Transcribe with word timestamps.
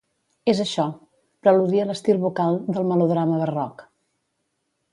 És 0.53 0.61
això, 0.63 0.85
preludia 1.47 1.85
l'estil 1.89 2.21
vocal 2.23 2.57
del 2.79 2.89
melodrama 2.93 3.39
barroc. 3.43 3.85